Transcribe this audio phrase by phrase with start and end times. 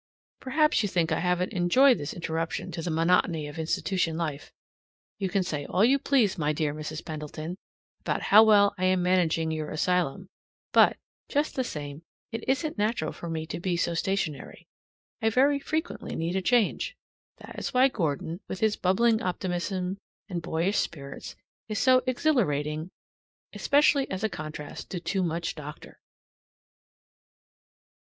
[0.39, 4.51] Perhaps you think I haven't enjoyed this interruption to the monotony of institution life!
[5.19, 7.05] You can say all you please, my dear Mrs.
[7.05, 7.55] Pendleton,
[7.99, 10.27] about how well I am managing your asylum,
[10.73, 10.97] but,
[11.29, 12.01] just the same,
[12.31, 14.67] it isn't natural for me to be so stationary.
[15.21, 16.97] I very frequently need a change.
[17.37, 21.35] That is why Gordon, with his bubbling optimism and boyish spirits,
[21.67, 22.89] is so exhilarating
[23.53, 26.01] especially as a contrast to too much doctor.